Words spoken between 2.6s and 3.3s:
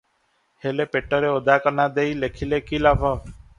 କି ଲାଭ?